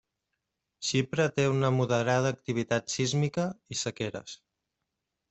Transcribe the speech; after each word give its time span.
Xipre 0.85 1.27
té 1.35 1.43
una 1.49 1.69
moderada 1.75 2.31
activitat 2.37 2.95
sísmica, 2.97 3.47
i 3.77 3.79
sequeres. 3.83 4.35